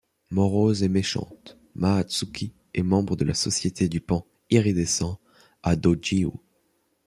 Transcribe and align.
Morose 0.31 0.81
et 0.81 0.89
méchante, 0.89 1.59
Maatsuki 1.75 2.53
est 2.73 2.81
membre 2.81 3.15
de 3.15 3.23
la 3.23 3.35
Société 3.35 3.87
du 3.87 4.01
Paon 4.01 4.25
Iridescent 4.49 5.19
à 5.61 5.75
Dojyu. 5.75 6.31